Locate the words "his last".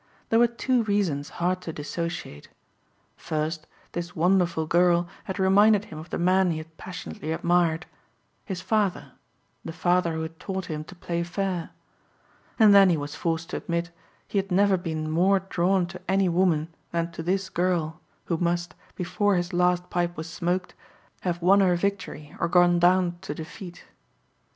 19.35-19.91